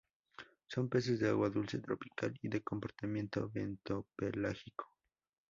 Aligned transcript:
Son 0.67 0.89
peces 0.89 1.19
de 1.19 1.29
agua 1.29 1.51
dulce 1.51 1.77
tropical 1.79 2.33
y 2.41 2.49
de 2.49 2.63
comportamiento 2.63 3.51
bentopelágico. 3.53 4.87